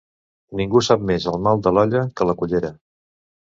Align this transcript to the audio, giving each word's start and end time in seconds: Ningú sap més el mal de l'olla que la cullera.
Ningú 0.61 0.81
sap 0.87 1.03
més 1.11 1.29
el 1.33 1.39
mal 1.49 1.63
de 1.69 1.77
l'olla 1.77 2.05
que 2.17 2.31
la 2.31 2.39
cullera. 2.43 2.77